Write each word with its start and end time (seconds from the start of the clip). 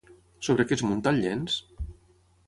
Sobre 0.45 0.63
què 0.69 0.77
es 0.77 0.83
munta 0.91 1.13
el 1.15 1.19
llenç? 1.25 1.59